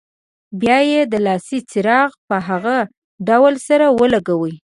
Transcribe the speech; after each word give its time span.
بیا 0.61 0.77
یې 0.91 1.01
د 1.11 1.13
لاسي 1.25 1.59
چراغ 1.71 2.11
په 2.27 2.37
هغه 2.47 2.77
ډول 3.27 3.55
سره 3.67 3.85
ولګوئ. 3.99 4.53